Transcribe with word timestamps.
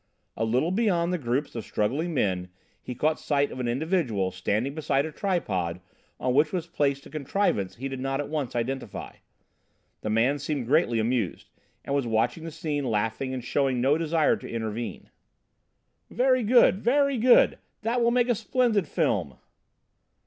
A 0.35 0.45
little 0.45 0.71
beyond 0.71 1.13
the 1.13 1.19
groups 1.19 1.53
of 1.53 1.63
struggling 1.63 2.11
men 2.15 2.49
he 2.81 2.95
caught 2.95 3.19
sight 3.19 3.51
of 3.51 3.59
an 3.59 3.67
individual 3.67 4.31
standing 4.31 4.73
beside 4.73 5.05
a 5.05 5.11
tripod 5.11 5.79
on 6.19 6.33
which 6.33 6.51
was 6.51 6.65
placed 6.65 7.05
a 7.05 7.09
contrivance 7.11 7.75
he 7.75 7.87
did 7.87 7.99
not 7.99 8.19
at 8.19 8.27
once 8.27 8.55
identify. 8.55 9.17
The 10.01 10.09
man 10.09 10.39
seemed 10.39 10.65
greatly 10.65 10.97
amused, 10.97 11.49
and 11.85 11.93
was 11.93 12.07
watching 12.07 12.45
the 12.45 12.49
scene 12.51 12.85
laughing 12.85 13.31
and 13.31 13.43
showing 13.43 13.79
no 13.79 13.95
desire 13.95 14.37
to 14.37 14.49
intervene. 14.49 15.11
"Very 16.09 16.41
good! 16.41 16.79
Very 16.79 17.19
good! 17.19 17.59
That 17.83 18.01
will 18.01 18.09
make 18.09 18.27
a 18.27 18.33
splendid 18.33 18.87
film!" 18.87 19.35